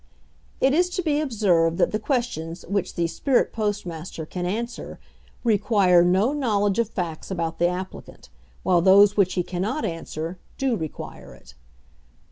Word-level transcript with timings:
It 0.59 0.73
is 0.73 0.89
to 0.95 1.03
be 1.03 1.19
observed 1.21 1.77
that 1.77 1.91
the 1.91 1.99
questions 1.99 2.65
which 2.67 2.95
the 2.95 3.05
"Spirit 3.05 3.53
Postmaster" 3.53 4.25
can 4.25 4.47
answer 4.47 4.97
require 5.43 6.03
no 6.03 6.33
knowledge 6.33 6.79
of 6.79 6.89
facts 6.89 7.29
about 7.29 7.59
the 7.59 7.67
applicant, 7.67 8.29
while 8.63 8.81
those 8.81 9.15
which 9.15 9.35
he 9.35 9.43
cannot 9.43 9.85
answer, 9.85 10.39
do 10.57 10.75
require 10.75 11.35
it. 11.35 11.53